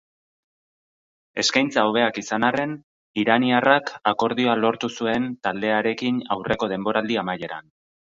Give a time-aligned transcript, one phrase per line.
[1.41, 2.73] Eskeintza hobeak izan arren,
[3.23, 7.71] iraniarrak akordioa lortu zuen taldearekin aurreko denboraldi amaieran.